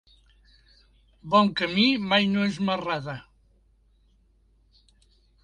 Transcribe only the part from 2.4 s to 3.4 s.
és marrada.